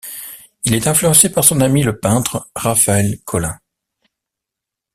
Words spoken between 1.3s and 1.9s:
par son ami